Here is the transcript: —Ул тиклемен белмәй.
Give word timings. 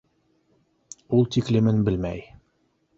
—Ул 1.19 1.29
тиклемен 1.37 1.87
белмәй. 1.91 2.29